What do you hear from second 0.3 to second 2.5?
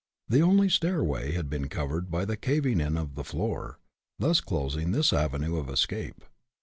only stairway had been covered by the